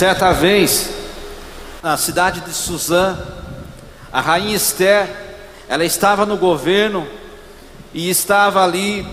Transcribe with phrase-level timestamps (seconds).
[0.00, 0.88] Certa vez,
[1.82, 3.18] na cidade de Suzã,
[4.10, 5.06] a rainha Esther,
[5.68, 7.06] ela estava no governo
[7.92, 9.06] e estava ali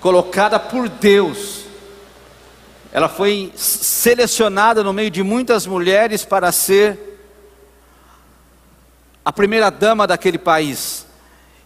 [0.00, 1.60] colocada por Deus.
[2.90, 7.20] Ela foi selecionada no meio de muitas mulheres para ser
[9.24, 11.06] a primeira dama daquele país.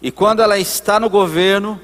[0.02, 1.80] E quando ela está no governo,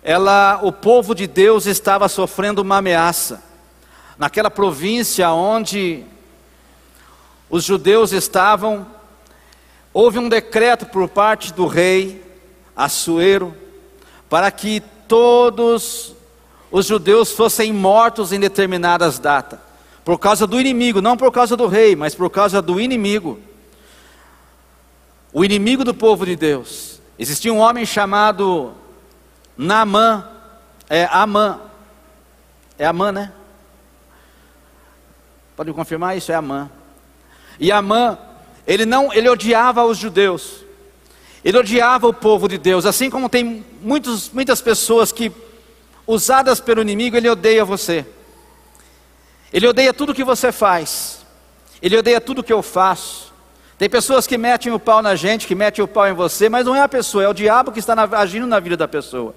[0.00, 3.45] ela, o povo de Deus estava sofrendo uma ameaça.
[4.18, 6.04] Naquela província onde
[7.50, 8.86] os judeus estavam,
[9.92, 12.24] houve um decreto por parte do rei
[12.74, 13.54] Assuero
[14.28, 16.14] para que todos
[16.70, 19.58] os judeus fossem mortos em determinadas datas,
[20.04, 23.38] por causa do inimigo, não por causa do rei, mas por causa do inimigo
[25.32, 26.98] o inimigo do povo de Deus.
[27.18, 28.72] Existia um homem chamado
[29.54, 30.26] Naamã,
[30.88, 31.60] é Amã,
[32.78, 33.32] é Amã, né?
[35.56, 36.30] Pode confirmar isso?
[36.30, 36.70] É Amã.
[37.58, 38.18] E Amã,
[38.66, 40.64] ele não, ele odiava os judeus.
[41.42, 45.32] Ele odiava o povo de Deus, assim como tem muitos, muitas pessoas que,
[46.06, 48.04] usadas pelo inimigo, ele odeia você.
[49.52, 51.24] Ele odeia tudo que você faz.
[51.80, 53.32] Ele odeia tudo que eu faço.
[53.78, 56.66] Tem pessoas que metem o pau na gente, que metem o pau em você, mas
[56.66, 59.34] não é a pessoa, é o diabo que está agindo na vida da pessoa.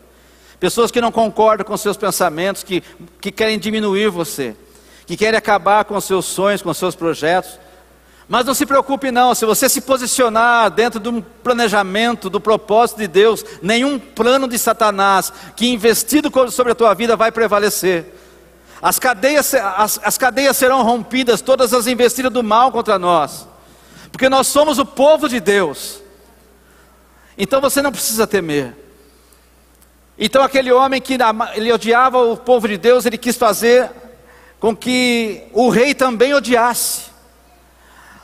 [0.60, 2.82] Pessoas que não concordam com seus pensamentos, que,
[3.22, 4.56] que querem diminuir você,
[5.10, 7.60] que querem acabar com seus sonhos, com seus projetos.
[8.28, 13.00] Mas não se preocupe não, se você se posicionar dentro de um planejamento, do propósito
[13.00, 18.14] de Deus, nenhum plano de Satanás que investido sobre a tua vida vai prevalecer.
[18.80, 23.50] As cadeias, as, as cadeias serão rompidas, todas as investidas do mal contra nós
[24.12, 26.02] porque nós somos o povo de Deus.
[27.38, 28.76] Então você não precisa temer.
[30.18, 31.18] Então aquele homem que
[31.56, 33.90] ele odiava o povo de Deus, ele quis fazer
[34.60, 37.10] com que o rei também odiasse.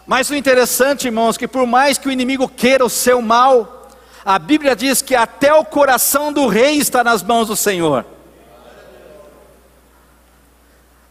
[0.05, 3.89] Mas o interessante, irmãos, que por mais que o inimigo queira o seu mal,
[4.23, 8.05] a Bíblia diz que até o coração do rei está nas mãos do Senhor.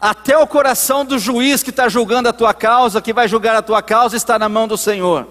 [0.00, 3.62] Até o coração do juiz que está julgando a tua causa, que vai julgar a
[3.62, 5.26] tua causa, está na mão do Senhor.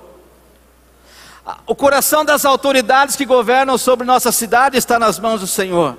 [1.68, 5.98] O coração das autoridades que governam sobre nossa cidade está nas mãos do Senhor.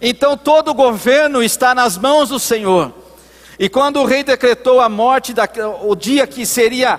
[0.00, 2.92] Então todo o governo está nas mãos do Senhor.
[3.58, 5.46] E quando o rei decretou a morte, da,
[5.82, 6.98] o dia que seria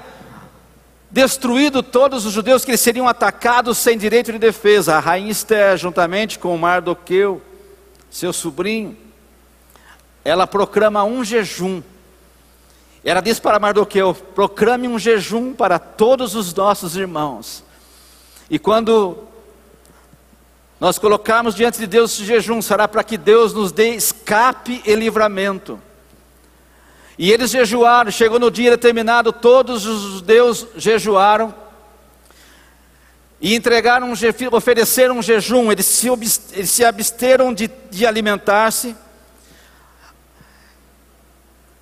[1.09, 5.75] destruído todos os judeus, que eles seriam atacados sem direito de defesa, a rainha Esther,
[5.77, 7.41] juntamente com Mardoqueu,
[8.11, 8.95] seu sobrinho,
[10.23, 11.81] ela proclama um jejum.
[13.03, 17.63] Ela diz para Mardoqueu: proclame um jejum para todos os nossos irmãos.
[18.49, 19.30] E quando
[20.81, 24.95] nós colocarmos diante de Deus esse jejum, será para que Deus nos dê escape e
[24.95, 25.79] livramento.
[27.19, 31.53] E eles jejuaram, chegou no dia determinado, todos os judeus jejuaram
[33.39, 34.11] e entregaram,
[34.51, 36.07] ofereceram um jejum, eles se,
[36.51, 38.95] eles se absteram de, de alimentar-se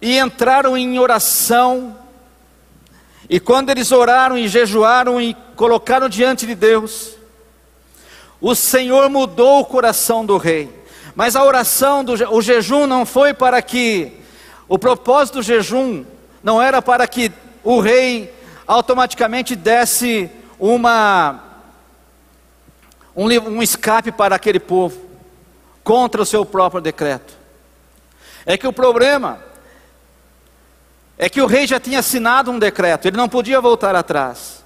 [0.02, 1.98] e entraram em oração.
[3.30, 7.18] E quando eles oraram e jejuaram e colocaram diante de Deus,
[8.42, 10.70] o Senhor mudou o coração do rei.
[11.16, 14.14] Mas a oração, do, o jejum não foi para que,
[14.68, 16.06] o propósito do jejum
[16.44, 17.32] não era para que
[17.64, 18.34] o rei
[18.66, 20.30] automaticamente desse
[20.60, 21.44] uma,
[23.16, 25.02] um, um escape para aquele povo,
[25.84, 27.34] contra o seu próprio decreto.
[28.46, 29.40] É que o problema
[31.18, 34.59] é que o rei já tinha assinado um decreto, ele não podia voltar atrás.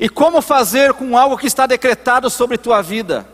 [0.00, 3.28] E como fazer com algo que está decretado sobre tua vida?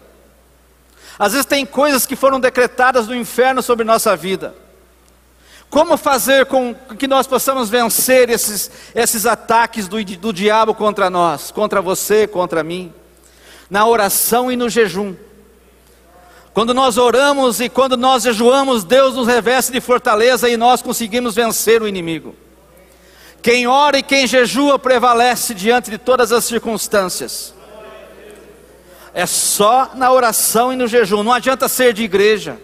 [1.16, 4.52] Às vezes tem coisas que foram decretadas do inferno sobre nossa vida.
[5.70, 11.52] Como fazer com que nós possamos vencer esses, esses ataques do, do diabo contra nós,
[11.52, 12.92] contra você, contra mim?
[13.70, 15.14] Na oração e no jejum.
[16.52, 21.36] Quando nós oramos e quando nós jejuamos, Deus nos reveste de fortaleza e nós conseguimos
[21.36, 22.34] vencer o inimigo.
[23.42, 27.54] Quem ora e quem jejua prevalece diante de todas as circunstâncias.
[29.14, 31.22] É só na oração e no jejum.
[31.22, 32.60] Não adianta ser de igreja.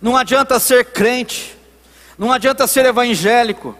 [0.00, 1.56] Não adianta ser crente.
[2.16, 3.76] Não adianta ser evangélico.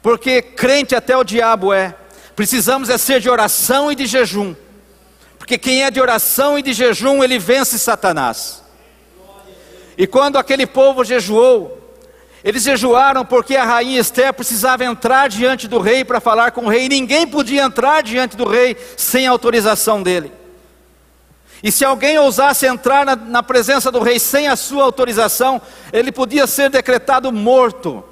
[0.00, 1.94] Porque crente até o diabo é.
[2.34, 4.54] Precisamos é ser de oração e de jejum.
[5.38, 8.62] Porque quem é de oração e de jejum, ele vence Satanás.
[9.98, 11.79] E quando aquele povo jejuou,
[12.42, 16.68] eles jejuaram porque a rainha Esther precisava entrar diante do rei para falar com o
[16.68, 16.88] rei.
[16.88, 20.32] Ninguém podia entrar diante do rei sem autorização dele.
[21.62, 25.60] E se alguém ousasse entrar na, na, presença do rei sem a sua autorização,
[25.92, 28.02] ele podia ser decretado morto.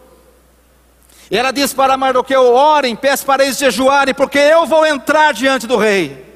[1.30, 5.66] E ela diz para Mardoqueu: Orem, peço para eles jejuarem, porque eu vou entrar diante
[5.66, 6.26] do rei.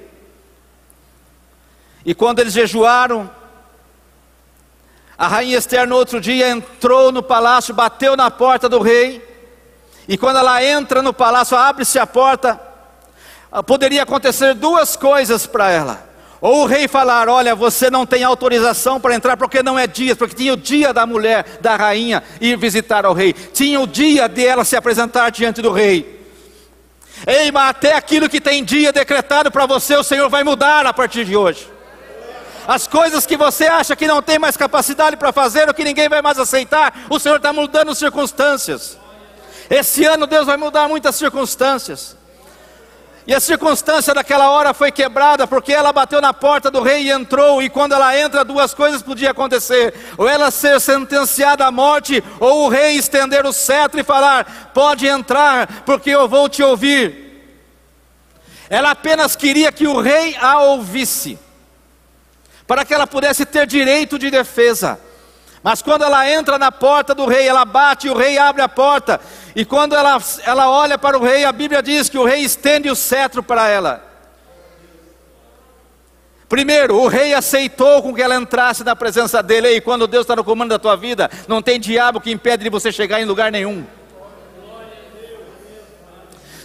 [2.04, 3.30] E quando eles jejuaram,
[5.22, 9.24] a rainha Esther no outro dia entrou no palácio, bateu na porta do rei,
[10.08, 12.60] e quando ela entra no palácio, abre-se a porta,
[13.64, 16.10] poderia acontecer duas coisas para ela.
[16.40, 20.16] Ou o rei falar: Olha, você não tem autorização para entrar, porque não é dia,
[20.16, 24.28] porque tinha o dia da mulher, da rainha, ir visitar ao rei, tinha o dia
[24.28, 26.20] de ela se apresentar diante do rei.
[27.24, 30.92] Ei, mas até aquilo que tem dia decretado para você, o Senhor vai mudar a
[30.92, 31.71] partir de hoje.
[32.66, 36.08] As coisas que você acha que não tem mais capacidade para fazer, ou que ninguém
[36.08, 38.98] vai mais aceitar, o Senhor está mudando circunstâncias.
[39.68, 42.16] Esse ano Deus vai mudar muitas circunstâncias.
[43.26, 47.10] E a circunstância daquela hora foi quebrada, porque ela bateu na porta do rei e
[47.10, 52.22] entrou, e quando ela entra, duas coisas podiam acontecer: ou ela ser sentenciada à morte,
[52.40, 57.22] ou o rei estender o cetro e falar: pode entrar, porque eu vou te ouvir.
[58.68, 61.38] Ela apenas queria que o rei a ouvisse,
[62.66, 64.98] para que ela pudesse ter direito de defesa.
[65.62, 68.68] Mas quando ela entra na porta do rei, ela bate e o rei abre a
[68.68, 69.20] porta.
[69.54, 72.90] E quando ela, ela olha para o rei, a Bíblia diz que o rei estende
[72.90, 74.12] o cetro para ela.
[76.48, 79.68] Primeiro, o rei aceitou com que ela entrasse na presença dele.
[79.68, 82.68] E quando Deus está no comando da tua vida, não tem diabo que impede de
[82.68, 83.86] você chegar em lugar nenhum.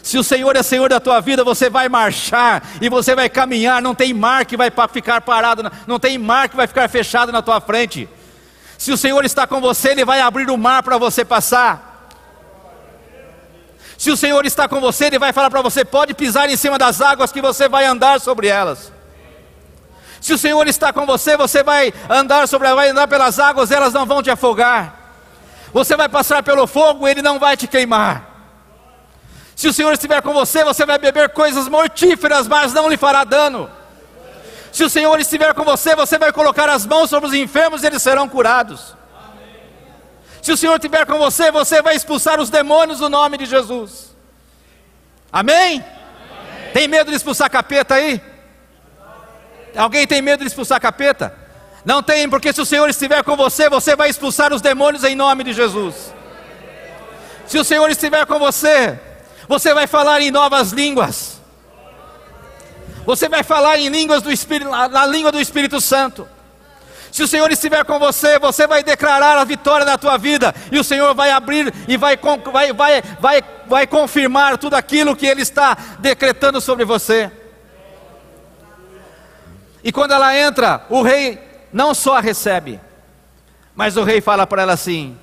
[0.08, 3.82] Se o Senhor é Senhor da tua vida, você vai marchar e você vai caminhar.
[3.82, 7.42] Não tem mar que vai ficar parado, não tem mar que vai ficar fechado na
[7.42, 8.08] tua frente.
[8.78, 12.08] Se o Senhor está com você, Ele vai abrir o mar para você passar.
[13.98, 16.78] Se o Senhor está com você, Ele vai falar para você: pode pisar em cima
[16.78, 18.94] das águas que você vai andar sobre elas.
[20.22, 23.92] Se o Senhor está com você, você vai andar sobre, vai andar pelas águas, elas
[23.92, 25.18] não vão te afogar.
[25.74, 28.37] Você vai passar pelo fogo, ele não vai te queimar.
[29.58, 33.24] Se o Senhor estiver com você, você vai beber coisas mortíferas, mas não lhe fará
[33.24, 33.68] dano.
[34.72, 37.88] Se o Senhor estiver com você, você vai colocar as mãos sobre os enfermos e
[37.88, 38.96] eles serão curados.
[40.44, 44.16] Se o Senhor estiver com você, você vai expulsar os demônios no nome de Jesus.
[45.34, 45.84] Amém?
[45.84, 46.72] Amém?
[46.72, 48.22] Tem medo de expulsar capeta aí?
[49.76, 51.36] Alguém tem medo de expulsar capeta?
[51.84, 55.16] Não tem, porque se o Senhor estiver com você, você vai expulsar os demônios em
[55.16, 56.14] nome de Jesus.
[57.48, 59.00] Se o Senhor estiver com você,
[59.48, 61.42] você vai falar em novas línguas.
[63.06, 66.28] Você vai falar em línguas do Espírito, na língua do Espírito Santo.
[67.12, 70.78] Se o Senhor estiver com você, você vai declarar a vitória na tua vida, e
[70.78, 72.20] o Senhor vai abrir e vai,
[72.52, 77.32] vai, vai, vai, vai confirmar tudo aquilo que Ele está decretando sobre você.
[79.84, 81.40] E quando ela entra, o rei
[81.72, 82.80] não só a recebe,
[83.74, 85.18] mas o rei fala para ela assim: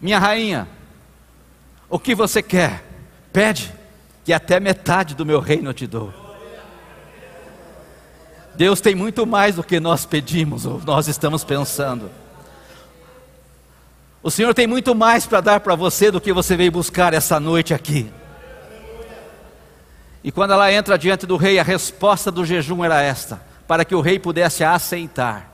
[0.00, 0.66] Minha rainha,
[1.88, 2.84] o que você quer?
[3.32, 3.72] Pede
[4.24, 6.12] que até metade do meu reino eu te dou.
[8.56, 12.10] Deus tem muito mais do que nós pedimos ou nós estamos pensando.
[14.22, 17.38] O Senhor tem muito mais para dar para você do que você veio buscar essa
[17.38, 18.10] noite aqui.
[20.24, 23.94] E quando ela entra diante do rei, a resposta do jejum era esta: para que
[23.94, 25.52] o rei pudesse aceitar.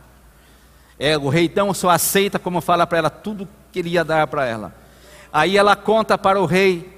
[0.99, 4.27] É, o rei então só aceita como fala para ela tudo que ele ia dar
[4.29, 4.82] para ela.
[5.33, 6.93] Aí ela conta para o rei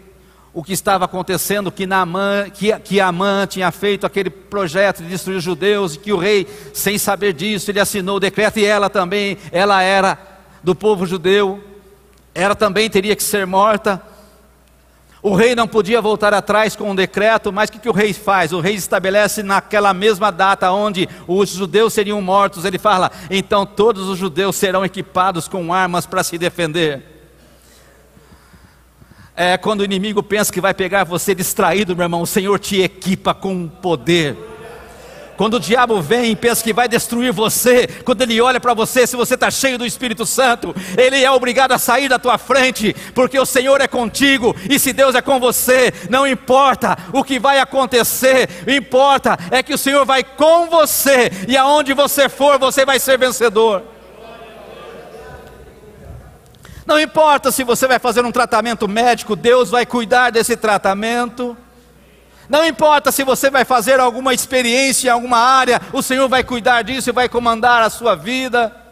[0.53, 5.39] o que estava acontecendo, que, Naamã, que, que Amã tinha feito aquele projeto de destruir
[5.39, 8.89] os judeus, e que o rei, sem saber disso, ele assinou o decreto, e ela
[8.89, 10.17] também, ela era
[10.63, 11.63] do povo judeu,
[12.33, 14.01] ela também teria que ser morta.
[15.21, 18.13] O rei não podia voltar atrás com um decreto, mas o que, que o rei
[18.13, 18.53] faz?
[18.53, 24.09] O rei estabelece naquela mesma data onde os judeus seriam mortos, ele fala: então todos
[24.09, 27.14] os judeus serão equipados com armas para se defender.
[29.37, 32.81] É, quando o inimigo pensa que vai pegar você distraído, meu irmão, o Senhor te
[32.81, 34.37] equipa com poder.
[35.37, 39.05] Quando o diabo vem e pensa que vai destruir você, quando ele olha para você,
[39.05, 42.95] se você está cheio do Espírito Santo, ele é obrigado a sair da tua frente,
[43.13, 47.41] porque o Senhor é contigo, e se Deus é com você, não importa o que
[47.41, 52.85] vai acontecer, importa é que o Senhor vai com você, e aonde você for, você
[52.85, 53.94] vai ser vencedor.
[56.87, 61.57] Não importa se você vai fazer um tratamento médico, Deus vai cuidar desse tratamento.
[62.49, 66.83] Não importa se você vai fazer alguma experiência em alguma área, o Senhor vai cuidar
[66.83, 68.84] disso e vai comandar a sua vida.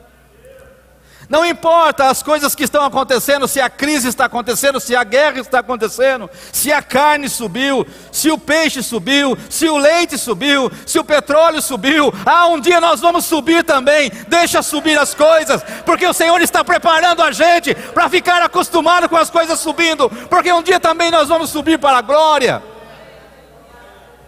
[1.32, 5.40] Não importa as coisas que estão acontecendo, se a crise está acontecendo, se a guerra
[5.40, 10.98] está acontecendo, se a carne subiu, se o peixe subiu, se o leite subiu, se
[10.98, 12.12] o petróleo subiu.
[12.26, 14.12] Ah, um dia nós vamos subir também.
[14.28, 19.16] Deixa subir as coisas, porque o Senhor está preparando a gente para ficar acostumado com
[19.16, 22.62] as coisas subindo, porque um dia também nós vamos subir para a glória.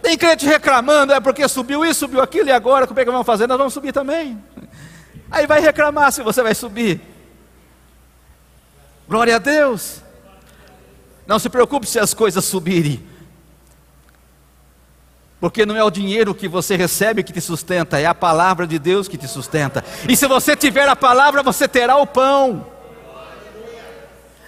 [0.01, 3.27] Tem crente reclamando, é porque subiu isso, subiu aquilo, e agora como é que vamos
[3.27, 3.45] fazer?
[3.45, 4.43] Nós vamos subir também.
[5.29, 7.01] Aí vai reclamar se você vai subir.
[9.07, 10.01] Glória a Deus.
[11.27, 13.05] Não se preocupe se as coisas subirem.
[15.39, 18.79] Porque não é o dinheiro que você recebe que te sustenta, é a palavra de
[18.79, 19.83] Deus que te sustenta.
[20.07, 22.65] E se você tiver a palavra, você terá o pão.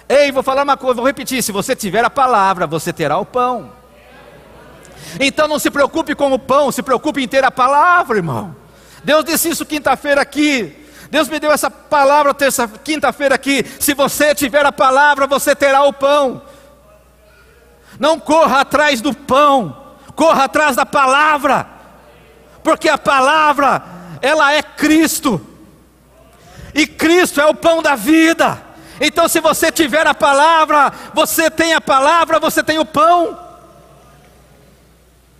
[0.08, 3.26] Ei, vou falar uma coisa, vou repetir: se você tiver a palavra, você terá o
[3.26, 3.70] pão.
[5.20, 8.56] Então não se preocupe com o pão, se preocupe em ter a palavra, irmão.
[9.08, 10.86] Deus disse isso quinta-feira aqui.
[11.10, 13.64] Deus me deu essa palavra terça, quinta-feira aqui.
[13.80, 16.42] Se você tiver a palavra, você terá o pão.
[17.98, 21.66] Não corra atrás do pão, corra atrás da palavra,
[22.62, 23.82] porque a palavra,
[24.20, 25.40] ela é Cristo,
[26.74, 28.62] e Cristo é o pão da vida.
[29.00, 33.47] Então, se você tiver a palavra, você tem a palavra, você tem o pão.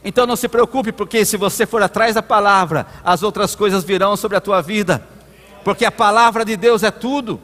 [0.08, 4.16] Então não se preocupe, porque se você for atrás da palavra, as outras coisas virão
[4.16, 5.06] sobre a tua vida,
[5.62, 7.38] porque a palavra de Deus é tudo.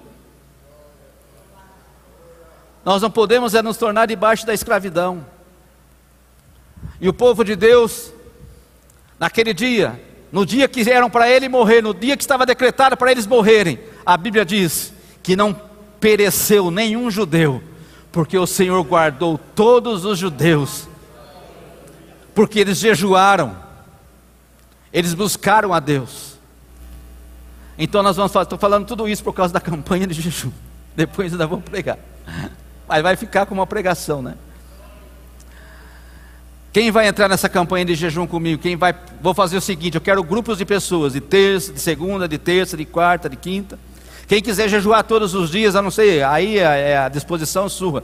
[2.83, 5.26] Nós não podemos é nos tornar debaixo da escravidão.
[6.99, 8.14] E o povo de Deus,
[9.21, 10.02] naquele dia,
[10.33, 13.78] no dia que eram para ele morrer, no dia que estava decretado para eles morrerem,
[14.06, 14.90] a Bíblia diz
[15.23, 15.54] que não
[16.00, 17.62] pereceu nenhum judeu,
[18.11, 20.88] porque o Senhor guardou todos os judeus
[22.35, 23.57] porque eles jejuaram,
[24.93, 26.35] eles buscaram a Deus.
[27.79, 30.53] Então nós vamos falar, estou falando tudo isso por causa da campanha de jejum.
[30.95, 31.99] Depois ainda vou pregar.
[32.87, 34.35] Mas vai ficar como uma pregação, né?
[36.73, 38.61] Quem vai entrar nessa campanha de jejum comigo?
[38.61, 38.95] Quem vai?
[39.21, 42.76] Vou fazer o seguinte: eu quero grupos de pessoas, de terça, de segunda, de terça,
[42.76, 43.79] de quarta, de quinta.
[44.26, 48.03] Quem quiser jejuar todos os dias, a não sei, aí é, é a disposição sua.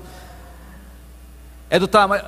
[1.68, 2.22] É do tamanho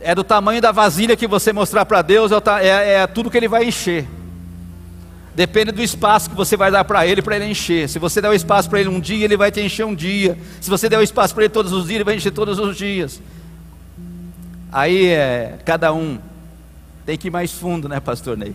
[0.00, 3.36] é do tamanho da vasilha que você mostrar para Deus, é, é, é, tudo que
[3.36, 4.06] Ele vai encher.
[5.34, 7.88] Depende do espaço que você vai dar para Ele, para Ele encher.
[7.88, 10.38] Se você der o espaço para Ele um dia, Ele vai te encher um dia.
[10.60, 12.76] Se você der o espaço para Ele todos os dias, Ele vai encher todos os
[12.76, 13.20] dias.
[14.72, 16.18] Aí é, cada um
[17.04, 18.54] tem que ir mais fundo, né, pastor Ney?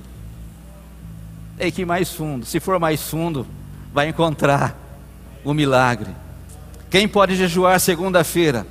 [1.57, 2.45] Tem que ir mais fundo.
[2.45, 3.45] Se for mais fundo,
[3.93, 4.75] vai encontrar
[5.43, 6.09] o milagre.
[6.89, 8.65] Quem pode jejuar segunda-feira?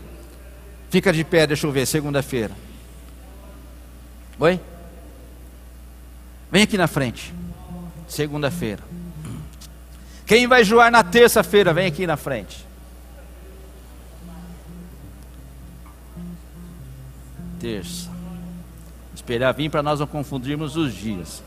[0.90, 2.52] Fica de pé, deixa eu ver, segunda-feira.
[4.40, 4.60] Oi?
[6.50, 7.32] Vem aqui na frente.
[8.08, 8.82] Segunda-feira.
[10.26, 12.66] Quem vai joar na terça-feira, vem aqui na frente.
[17.60, 18.10] Terça.
[19.14, 21.42] Esperar vir para nós não confundirmos os dias.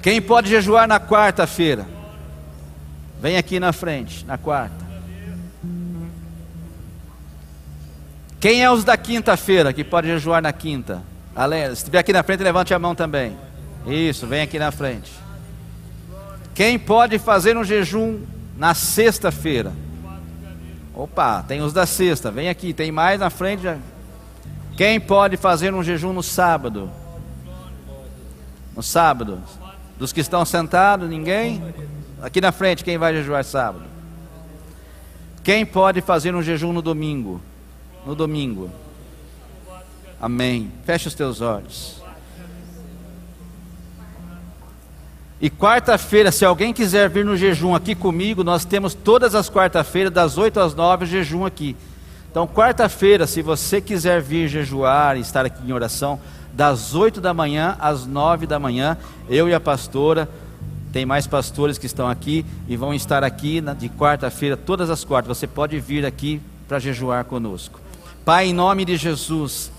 [0.00, 1.86] Quem pode jejuar na quarta-feira?
[3.20, 4.83] Vem aqui na frente, na quarta.
[8.44, 11.02] Quem é os da quinta-feira que pode jejuar na quinta?
[11.68, 13.34] Se estiver aqui na frente, levante a mão também.
[13.86, 15.10] Isso, vem aqui na frente.
[16.54, 18.20] Quem pode fazer um jejum
[18.58, 19.72] na sexta-feira?
[20.92, 23.62] Opa, tem os da sexta, vem aqui, tem mais na frente.
[24.76, 26.90] Quem pode fazer um jejum no sábado?
[28.76, 29.40] No sábado?
[29.98, 31.64] Dos que estão sentados, ninguém?
[32.20, 33.86] Aqui na frente, quem vai jejuar sábado?
[35.42, 37.40] Quem pode fazer um jejum no domingo?
[38.06, 38.70] No domingo.
[40.20, 40.72] Amém.
[40.84, 42.02] Feche os teus olhos.
[45.40, 50.12] E quarta-feira, se alguém quiser vir no jejum aqui comigo, nós temos todas as quarta-feiras,
[50.12, 51.76] das 8 às 9, jejum aqui.
[52.30, 56.18] Então, quarta-feira, se você quiser vir jejuar e estar aqui em oração,
[56.52, 58.96] das 8 da manhã às 9 da manhã,
[59.28, 60.28] eu e a pastora,
[60.92, 65.36] tem mais pastores que estão aqui e vão estar aqui de quarta-feira, todas as quartas.
[65.36, 67.83] Você pode vir aqui para jejuar conosco.
[68.24, 69.70] Pai, em nome de Jesus,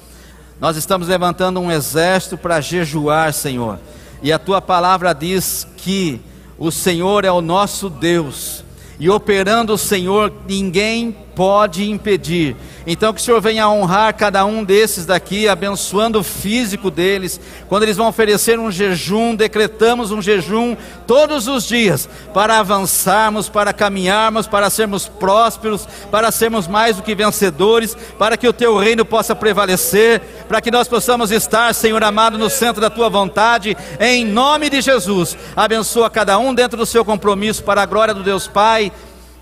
[0.61, 3.79] nós estamos levantando um exército para jejuar, Senhor.
[4.21, 6.21] E a tua palavra diz que
[6.55, 8.63] o Senhor é o nosso Deus,
[8.99, 12.55] e operando o Senhor, ninguém pode impedir.
[12.87, 17.39] Então que o Senhor venha honrar cada um desses daqui, abençoando o físico deles.
[17.67, 23.73] Quando eles vão oferecer um jejum, decretamos um jejum todos os dias para avançarmos, para
[23.73, 29.03] caminharmos, para sermos prósperos, para sermos mais do que vencedores, para que o teu reino
[29.03, 34.23] possa prevalecer, para que nós possamos estar, Senhor amado, no centro da tua vontade, em
[34.25, 35.35] nome de Jesus.
[35.55, 38.91] Abençoa cada um dentro do seu compromisso para a glória do Deus Pai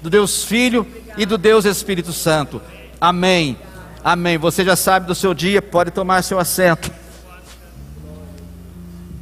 [0.03, 0.85] do Deus Filho
[1.17, 2.61] e do Deus Espírito Santo.
[2.99, 3.57] Amém.
[4.03, 4.37] Amém.
[4.37, 6.91] Você já sabe do seu dia, pode tomar seu assento.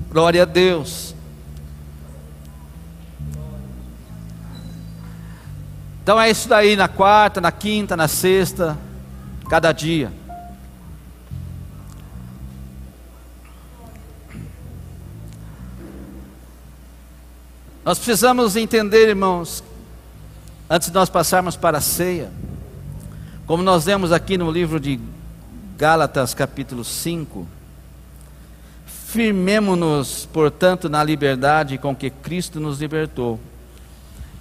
[0.09, 1.13] Glória a Deus.
[6.01, 8.75] Então é isso daí na quarta, na quinta, na sexta,
[9.47, 10.11] cada dia.
[17.85, 19.63] Nós precisamos entender, irmãos,
[20.71, 22.31] antes de nós passarmos para a ceia,
[23.45, 24.97] como nós vemos aqui no livro de
[25.77, 27.45] Gálatas, capítulo 5,
[28.85, 33.37] firmemo-nos, portanto, na liberdade com que Cristo nos libertou,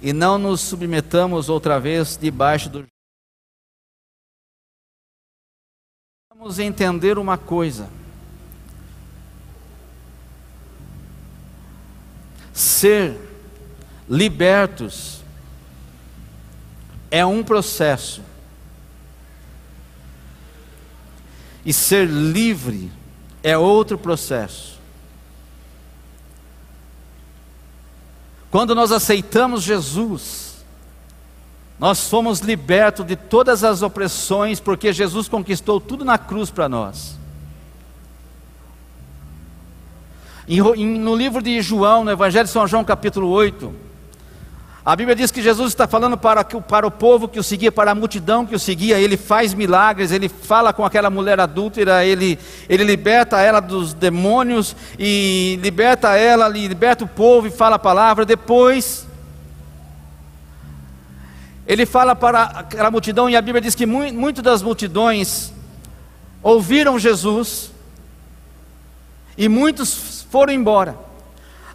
[0.01, 2.85] e não nos submetamos outra vez debaixo do.
[6.33, 7.89] Vamos entender uma coisa.
[12.53, 13.19] Ser
[14.09, 15.20] libertos
[17.11, 18.23] é um processo,
[21.63, 22.91] e ser livre
[23.43, 24.79] é outro processo.
[28.49, 30.65] Quando nós aceitamos Jesus,
[31.77, 37.19] nós fomos libertos de todas as opressões, porque Jesus conquistou tudo na cruz para nós.
[40.47, 43.73] No livro de João, no Evangelho de São João, capítulo 8,
[44.83, 47.91] a Bíblia diz que Jesus está falando para, para o povo que o seguia, para
[47.91, 52.39] a multidão que o seguia, ele faz milagres, ele fala com aquela mulher adúltera, ele,
[52.67, 58.25] ele liberta ela dos demônios, e liberta ela, liberta o povo e fala a palavra.
[58.25, 59.07] Depois,
[61.67, 65.53] ele fala para aquela multidão, e a Bíblia diz que muitas muito das multidões
[66.41, 67.71] ouviram Jesus,
[69.37, 70.97] e muitos foram embora.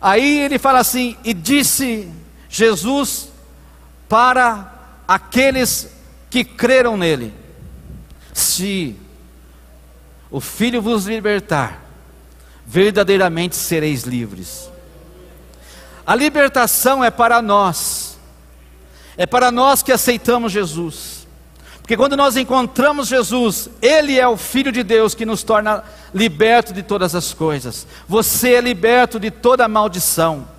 [0.01, 2.13] Aí ele fala assim: e disse
[2.57, 3.29] Jesus
[4.09, 4.73] para
[5.07, 5.91] aqueles
[6.31, 7.35] que creram nele:
[8.33, 8.97] Se
[10.31, 11.85] o Filho vos libertar,
[12.65, 14.71] verdadeiramente sereis livres.
[16.07, 18.19] A libertação é para nós,
[19.19, 21.27] é para nós que aceitamos Jesus.
[21.83, 26.73] Porque quando nós encontramos Jesus, Ele é o Filho de Deus que nos torna liberto
[26.73, 27.87] de todas as coisas.
[28.09, 30.56] Você é liberto de toda maldição.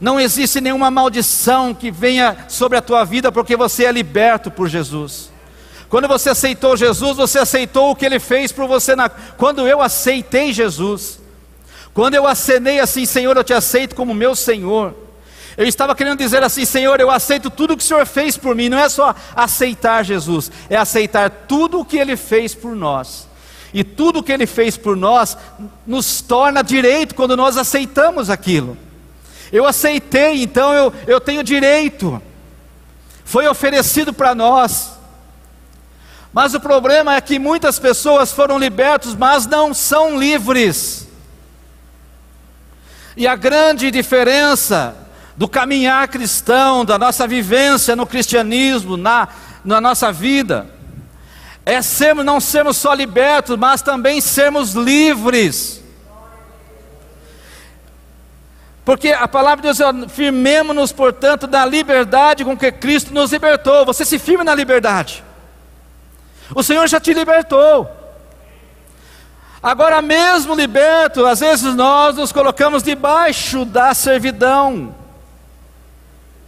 [0.00, 4.68] Não existe nenhuma maldição que venha sobre a tua vida porque você é liberto por
[4.68, 5.30] Jesus.
[5.88, 8.96] Quando você aceitou Jesus, você aceitou o que ele fez por você.
[8.96, 9.08] Na...
[9.08, 11.20] Quando eu aceitei Jesus,
[11.94, 14.94] quando eu acenei assim, Senhor, eu te aceito como meu Senhor.
[15.56, 18.54] Eu estava querendo dizer assim, Senhor, eu aceito tudo o que o Senhor fez por
[18.54, 18.68] mim.
[18.68, 23.26] Não é só aceitar Jesus, é aceitar tudo o que Ele fez por nós.
[23.72, 25.38] E tudo o que Ele fez por nós
[25.86, 28.76] nos torna direito quando nós aceitamos aquilo.
[29.52, 32.20] Eu aceitei, então eu, eu tenho direito.
[33.24, 34.92] Foi oferecido para nós.
[36.32, 41.08] Mas o problema é que muitas pessoas foram libertos, mas não são livres.
[43.16, 44.94] E a grande diferença
[45.36, 49.28] do caminhar cristão, da nossa vivência no cristianismo, na,
[49.64, 50.66] na nossa vida,
[51.64, 55.75] é sermos, não sermos só libertos, mas também sermos livres.
[58.86, 63.84] Porque a palavra de Deus é: firmemos-nos, portanto, na liberdade com que Cristo nos libertou.
[63.84, 65.24] Você se firme na liberdade.
[66.54, 67.90] O Senhor já te libertou.
[69.60, 74.94] Agora, mesmo liberto, às vezes nós nos colocamos debaixo da servidão,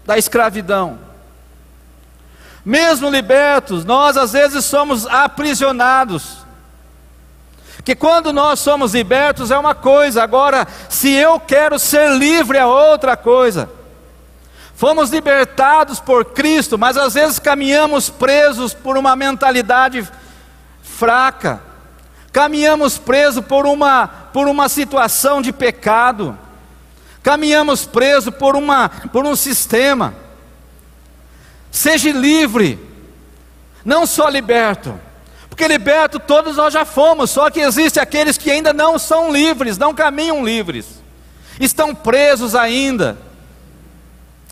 [0.06, 1.00] da escravidão.
[2.64, 6.46] Mesmo libertos, nós às vezes somos aprisionados.
[7.88, 12.66] Que quando nós somos libertos é uma coisa, agora, se eu quero ser livre é
[12.66, 13.66] outra coisa.
[14.74, 20.06] Fomos libertados por Cristo, mas às vezes caminhamos presos por uma mentalidade
[20.82, 21.62] fraca,
[22.30, 26.38] caminhamos presos por uma, por uma situação de pecado,
[27.22, 30.12] caminhamos presos por, uma, por um sistema.
[31.70, 32.78] Seja livre,
[33.82, 35.07] não só liberto.
[35.58, 39.76] Porque liberto todos nós já fomos, só que existem aqueles que ainda não são livres,
[39.76, 40.86] não caminham livres,
[41.58, 43.18] estão presos ainda.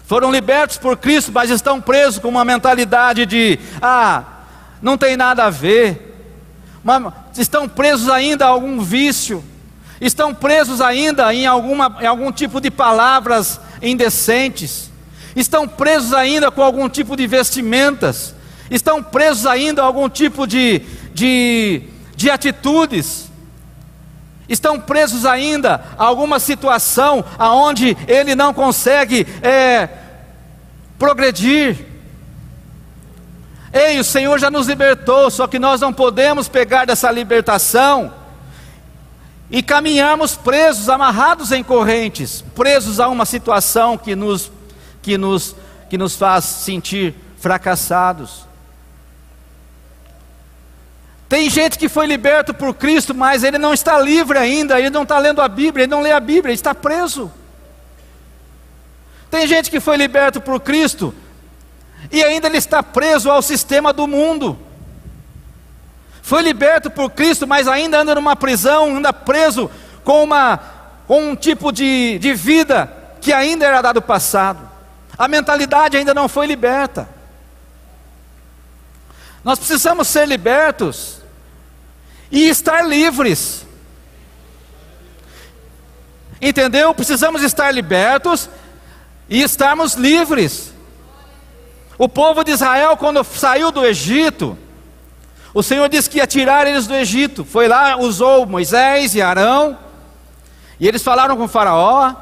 [0.04, 4.24] Foram libertos por Cristo, mas estão presos com uma mentalidade de: ah,
[4.82, 6.12] não tem nada a ver.
[7.38, 9.44] Estão presos ainda a algum vício,
[10.00, 14.90] estão presos ainda em, alguma, em algum tipo de palavras indecentes,
[15.36, 18.34] estão presos ainda com algum tipo de vestimentas,
[18.70, 20.80] estão presos ainda a algum tipo de,
[21.12, 21.82] de,
[22.16, 23.30] de atitudes,
[24.48, 29.88] estão presos ainda a alguma situação aonde ele não consegue é,
[30.98, 31.86] progredir.
[33.72, 38.12] Ei, o Senhor já nos libertou, só que nós não podemos pegar dessa libertação
[39.50, 44.50] e caminharmos presos, amarrados em correntes, presos a uma situação que nos,
[45.02, 45.54] que nos,
[45.88, 48.45] que nos faz sentir fracassados.
[51.28, 55.02] Tem gente que foi liberto por Cristo, mas ele não está livre ainda, ele não
[55.02, 57.32] está lendo a Bíblia, ele não lê a Bíblia, ele está preso.
[59.30, 61.12] Tem gente que foi liberto por Cristo
[62.12, 64.56] e ainda ele está preso ao sistema do mundo.
[66.22, 69.70] Foi liberto por Cristo, mas ainda anda numa prisão, anda preso
[70.04, 70.60] com, uma,
[71.06, 74.68] com um tipo de, de vida que ainda era dado passado.
[75.18, 77.15] A mentalidade ainda não foi liberta.
[79.46, 81.18] Nós precisamos ser libertos
[82.32, 83.64] e estar livres.
[86.42, 86.92] Entendeu?
[86.92, 88.50] Precisamos estar libertos
[89.28, 90.74] e estarmos livres.
[91.96, 94.58] O povo de Israel, quando saiu do Egito,
[95.54, 97.44] o Senhor disse que ia tirar eles do Egito.
[97.44, 99.78] Foi lá, usou Moisés e Arão,
[100.80, 102.16] e eles falaram com Faraó.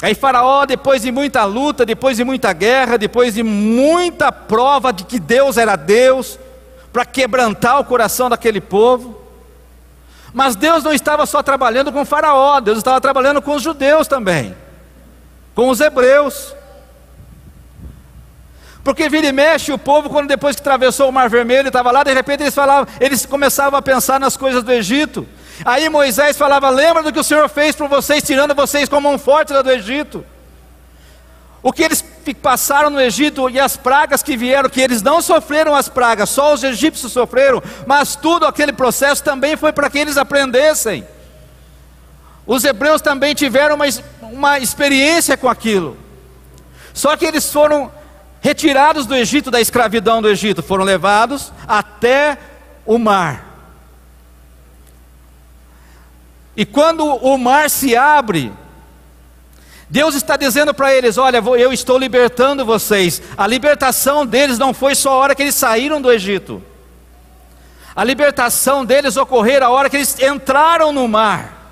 [0.00, 5.04] Aí Faraó, depois de muita luta, depois de muita guerra, depois de muita prova de
[5.04, 6.38] que Deus era Deus,
[6.92, 9.20] para quebrantar o coração daquele povo.
[10.32, 14.54] Mas Deus não estava só trabalhando com Faraó, Deus estava trabalhando com os judeus também,
[15.54, 16.54] com os hebreus.
[18.84, 22.04] Porque vira e mexe o povo, quando depois que atravessou o Mar Vermelho, estava lá,
[22.04, 25.26] de repente eles falavam, eles começavam a pensar nas coisas do Egito.
[25.64, 29.18] Aí Moisés falava: Lembra do que o Senhor fez por vocês, tirando vocês com mão
[29.18, 30.24] forte lá do Egito?
[31.62, 32.04] O que eles
[32.40, 36.54] passaram no Egito e as pragas que vieram, que eles não sofreram as pragas, só
[36.54, 41.06] os egípcios sofreram, mas tudo aquele processo também foi para que eles aprendessem.
[42.46, 43.84] Os hebreus também tiveram uma,
[44.22, 45.96] uma experiência com aquilo,
[46.94, 47.90] só que eles foram
[48.40, 52.38] retirados do Egito, da escravidão do Egito, foram levados até
[52.86, 53.47] o mar.
[56.58, 58.52] E quando o mar se abre,
[59.88, 63.22] Deus está dizendo para eles: Olha, eu estou libertando vocês.
[63.36, 66.60] A libertação deles não foi só a hora que eles saíram do Egito.
[67.94, 71.70] A libertação deles ocorreu a hora que eles entraram no mar.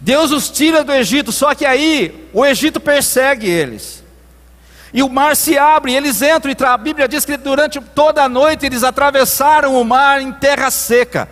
[0.00, 4.02] Deus os tira do Egito, só que aí o Egito persegue eles.
[4.92, 8.28] E o mar se abre, eles entram, e a Bíblia diz que durante toda a
[8.28, 11.28] noite eles atravessaram o mar em terra seca.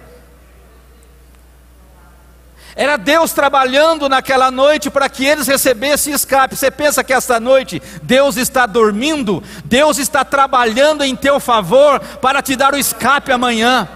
[2.77, 6.57] Era Deus trabalhando naquela noite para que eles recebessem escape.
[6.57, 9.43] Você pensa que esta noite Deus está dormindo?
[9.65, 13.89] Deus está trabalhando em teu favor para te dar o escape amanhã.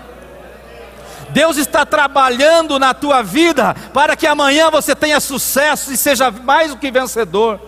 [1.31, 6.71] Deus está trabalhando na tua vida para que amanhã você tenha sucesso e seja mais
[6.71, 7.61] do que vencedor.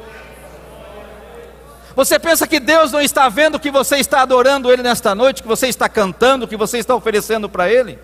[2.01, 5.49] Você pensa que Deus não está vendo que você está adorando Ele nesta noite, que
[5.49, 7.99] você está cantando, que você está oferecendo para Ele?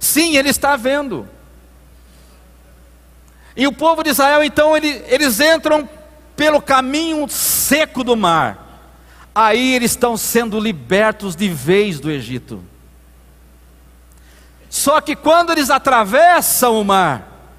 [0.00, 1.28] Sim, Ele está vendo.
[3.56, 5.88] E o povo de Israel, então, ele, eles entram
[6.34, 8.90] pelo caminho seco do mar.
[9.32, 12.60] Aí eles estão sendo libertos de vez do Egito.
[14.68, 17.54] Só que quando eles atravessam o mar,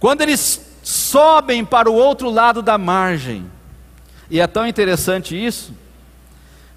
[0.00, 3.53] quando eles sobem para o outro lado da margem,
[4.30, 5.72] e é tão interessante isso,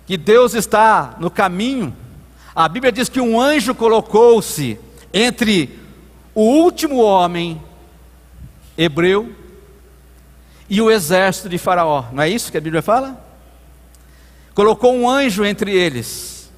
[0.05, 1.95] que Deus está no caminho,
[2.55, 4.79] a Bíblia diz que um anjo colocou-se
[5.13, 5.77] entre
[6.33, 7.61] o último homem
[8.77, 9.33] hebreu
[10.69, 12.05] e o exército de Faraó.
[12.11, 13.23] Não é isso que a Bíblia fala?
[14.53, 16.51] Colocou um anjo entre eles.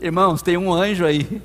[0.00, 1.42] Irmãos, tem um anjo aí.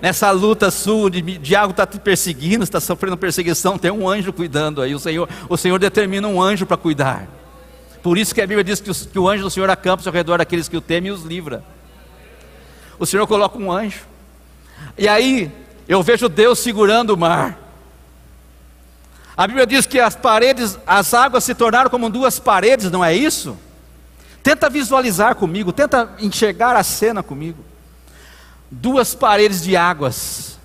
[0.00, 4.80] Nessa luta sua, de diabo está te perseguindo, está sofrendo perseguição, tem um anjo cuidando
[4.80, 4.94] aí.
[4.94, 7.28] O Senhor, o Senhor determina um anjo para cuidar.
[8.02, 10.12] Por isso que a Bíblia diz que o, que o anjo do Senhor acampa ao
[10.12, 11.62] redor daqueles que o temem e os livra.
[12.98, 14.00] O Senhor coloca um anjo.
[14.96, 15.52] E aí
[15.86, 17.58] eu vejo Deus segurando o mar.
[19.36, 23.14] A Bíblia diz que as paredes, as águas se tornaram como duas paredes, não é
[23.14, 23.56] isso?
[24.42, 27.62] Tenta visualizar comigo, tenta enxergar a cena comigo.
[28.70, 30.58] Duas paredes de águas.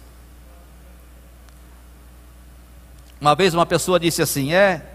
[3.19, 4.85] Uma vez uma pessoa disse assim: é,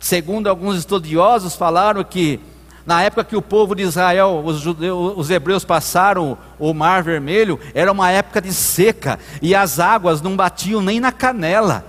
[0.00, 2.40] segundo alguns estudiosos falaram que
[2.84, 7.58] na época que o povo de Israel, os, judeus, os hebreus passaram o mar vermelho,
[7.74, 11.84] era uma época de seca e as águas não batiam nem na canela.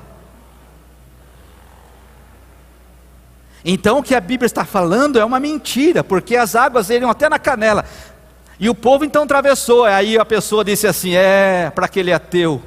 [3.64, 7.30] Então o que a Bíblia está falando é uma mentira, porque as águas iriam até
[7.30, 7.86] na canela.
[8.60, 9.86] E o povo então atravessou.
[9.86, 12.62] Aí a pessoa disse assim: É, para aquele ateu,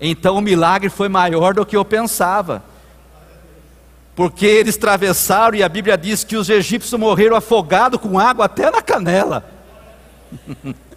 [0.00, 2.62] Então o milagre foi maior do que eu pensava.
[4.14, 8.70] Porque eles atravessaram e a Bíblia diz que os egípcios morreram afogados com água até
[8.70, 9.44] na canela.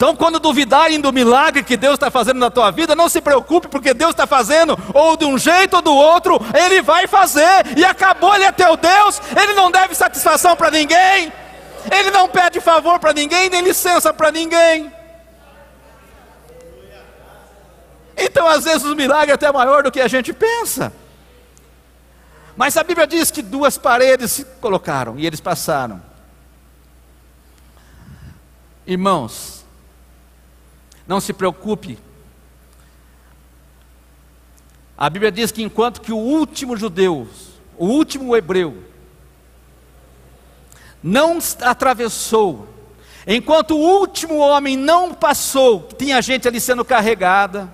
[0.00, 3.68] Então, quando duvidarem do milagre que Deus está fazendo na tua vida, não se preocupe,
[3.68, 7.84] porque Deus está fazendo, ou de um jeito ou do outro, Ele vai fazer, e
[7.84, 11.30] acabou, Ele é teu Deus, Ele não deve satisfação para ninguém,
[11.90, 14.92] Ele não pede favor para ninguém, nem licença para ninguém.
[18.16, 20.92] Então, às vezes, o milagre é até maior do que a gente pensa.
[22.56, 26.02] Mas a Bíblia diz que duas paredes se colocaram e eles passaram.
[28.86, 29.64] Irmãos,
[31.06, 31.98] não se preocupe.
[34.98, 37.26] A Bíblia diz que enquanto que o último judeu,
[37.78, 38.89] o último hebreu,
[41.02, 42.68] não atravessou,
[43.26, 47.72] enquanto o último homem não passou, tinha gente ali sendo carregada,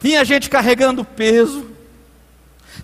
[0.00, 1.70] tinha gente carregando peso,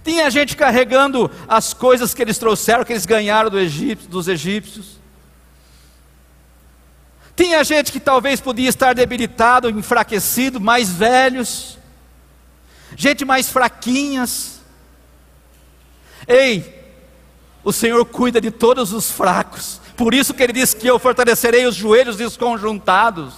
[0.02, 5.00] tinha gente carregando as coisas que eles trouxeram, que eles ganharam do Egito, dos egípcios.
[7.36, 11.78] Tinha gente que talvez podia estar debilitado, enfraquecido, mais velhos,
[12.96, 14.60] gente mais fraquinhas.
[16.26, 16.81] Ei,
[17.64, 21.66] o Senhor cuida de todos os fracos, por isso que Ele diz que eu fortalecerei
[21.66, 23.34] os joelhos desconjuntados,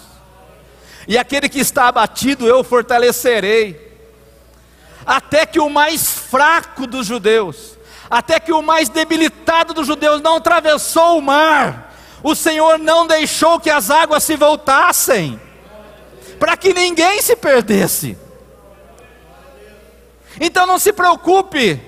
[1.06, 3.92] e aquele que está abatido eu fortalecerei.
[5.04, 7.76] Até que o mais fraco dos judeus,
[8.08, 13.60] até que o mais debilitado dos judeus não atravessou o mar, o Senhor não deixou
[13.60, 15.38] que as águas se voltassem,
[16.38, 18.16] para que ninguém se perdesse.
[20.40, 21.80] Então não se preocupe,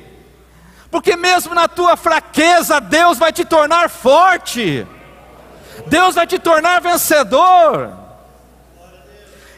[0.96, 4.87] porque mesmo na tua fraqueza, Deus vai te tornar forte,
[5.88, 7.92] Deus vai te tornar vencedor.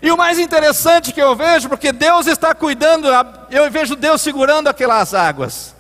[0.03, 3.07] E o mais interessante que eu vejo, porque Deus está cuidando,
[3.53, 5.77] eu vejo Deus segurando aquelas águas.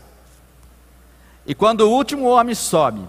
[1.44, 3.04] E quando o último homem sobe,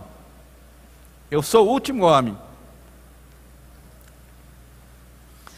[1.29, 2.35] eu sou o último homem.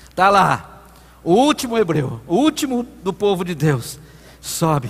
[0.09, 0.81] Está lá,
[1.23, 3.97] o último hebreu, o último do povo de Deus,
[4.41, 4.89] sobe.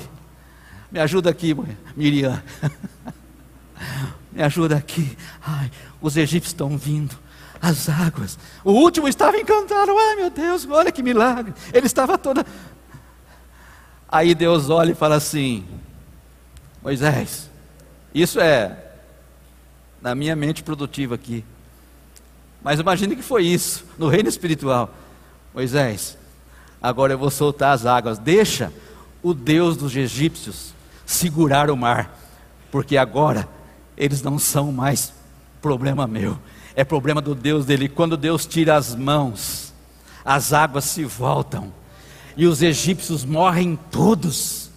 [0.91, 1.56] Me ajuda aqui,
[1.95, 2.43] Miriam.
[4.32, 5.17] Me ajuda aqui.
[5.41, 7.17] Ai, os egípcios estão vindo
[7.62, 8.38] as águas.
[8.63, 9.91] O último estava encantado.
[9.97, 11.54] Ai meu Deus, olha que milagre.
[11.73, 12.45] Ele estava toda.
[14.10, 15.65] Aí Deus olha e fala assim:
[16.84, 17.49] Moisés,
[18.13, 18.77] isso é
[20.01, 21.45] na minha mente produtiva aqui.
[22.62, 24.93] Mas imagine que foi isso no reino espiritual.
[25.54, 26.17] Moisés,
[26.82, 28.17] agora eu vou soltar as águas.
[28.17, 28.73] Deixa
[29.23, 30.73] o Deus dos egípcios
[31.12, 32.17] segurar o mar,
[32.71, 33.47] porque agora
[33.97, 35.13] eles não são mais
[35.62, 36.38] problema meu
[36.76, 37.89] é problema do Deus dele.
[37.89, 39.74] Quando Deus tira as mãos,
[40.24, 41.74] as águas se voltam
[42.38, 44.69] e os egípcios morrem todos.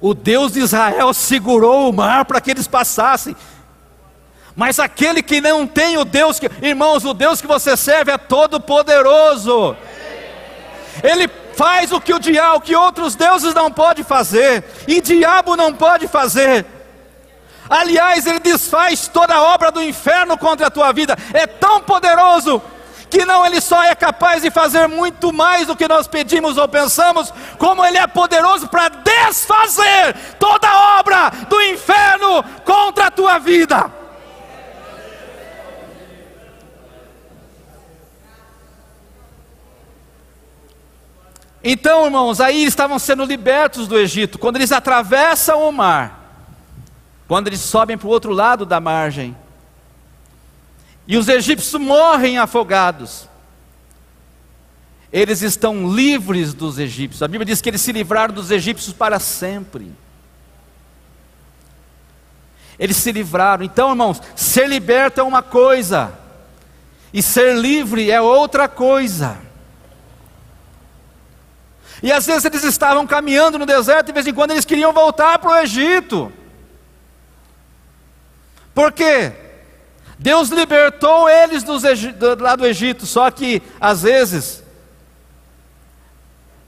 [0.00, 3.34] O Deus de Israel segurou o mar para que eles passassem.
[4.54, 8.18] Mas aquele que não tem o Deus que, irmãos, o Deus que você serve é
[8.18, 9.76] todo poderoso.
[11.02, 15.74] Ele faz o que o diabo, que outros deuses não pode fazer, e diabo não
[15.74, 16.64] pode fazer.
[17.68, 21.16] Aliás, ele desfaz toda a obra do inferno contra a tua vida.
[21.34, 22.62] É tão poderoso
[23.10, 26.68] que não ele só é capaz de fazer muito mais do que nós pedimos ou
[26.68, 33.38] pensamos, como ele é poderoso para desfazer toda a obra do inferno contra a tua
[33.38, 33.97] vida.
[41.62, 46.16] Então, irmãos, aí estavam sendo libertos do Egito, quando eles atravessam o mar.
[47.26, 49.36] Quando eles sobem para o outro lado da margem.
[51.06, 53.28] E os egípcios morrem afogados.
[55.12, 57.22] Eles estão livres dos egípcios.
[57.22, 59.90] A Bíblia diz que eles se livraram dos egípcios para sempre.
[62.78, 63.64] Eles se livraram.
[63.64, 66.12] Então, irmãos, ser liberto é uma coisa,
[67.12, 69.47] e ser livre é outra coisa.
[72.02, 74.92] E às vezes eles estavam caminhando no deserto, e de vez em quando eles queriam
[74.92, 76.32] voltar para o Egito.
[78.74, 79.32] Por quê?
[80.18, 84.62] Deus libertou eles do, lá do Egito, só que às vezes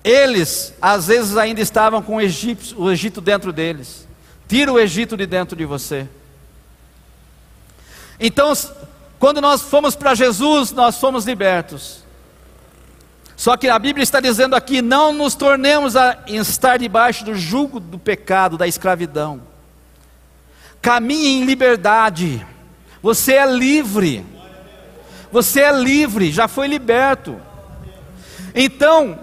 [0.02, 4.08] eles às vezes ainda estavam com o Egito, o Egito dentro deles.
[4.48, 6.08] Tira o Egito de dentro de você.
[8.18, 8.52] Então,
[9.18, 12.04] quando nós fomos para Jesus, nós fomos libertos.
[13.40, 17.80] Só que a Bíblia está dizendo aqui: não nos tornemos a estar debaixo do jugo
[17.80, 19.48] do pecado, da escravidão
[20.82, 22.46] caminhe em liberdade.
[23.02, 24.26] Você é livre.
[25.32, 27.40] Você é livre, já foi liberto.
[28.54, 29.18] Então,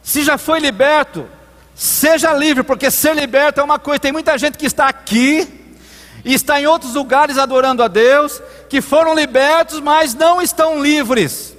[0.00, 1.28] Se já foi liberto,
[1.76, 4.00] seja livre, porque ser liberto é uma coisa.
[4.00, 5.76] Tem muita gente que está aqui
[6.24, 11.57] e está em outros lugares adorando a Deus, que foram libertos, mas não estão livres.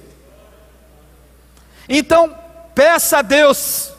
[1.92, 2.32] Então,
[2.72, 3.92] peça a Deus,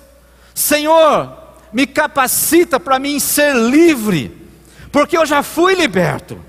[0.56, 1.38] Senhor,
[1.74, 4.50] me capacita para mim ser livre,
[4.94, 6.42] porque eu já fui liberto.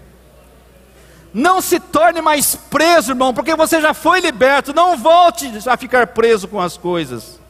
[1.34, 4.72] Não se torne mais preso, irmão, porque você já foi liberto.
[4.72, 7.40] Não volte a ficar preso com as coisas.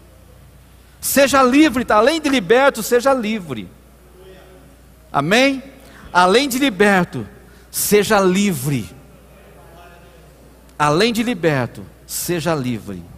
[1.00, 1.96] Seja livre, tá?
[1.96, 3.68] além de liberto, seja livre.
[5.12, 5.62] Amém?
[6.12, 7.26] Além de liberto,
[7.70, 8.88] seja livre.
[10.78, 13.11] Além de liberto, seja livre.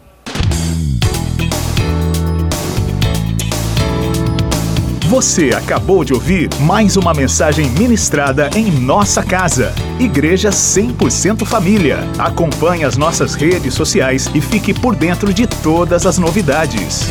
[5.07, 9.71] Você acabou de ouvir mais uma mensagem ministrada em nossa casa.
[9.99, 11.99] Igreja 100% Família.
[12.17, 17.03] Acompanhe as nossas redes sociais e fique por dentro de todas as novidades.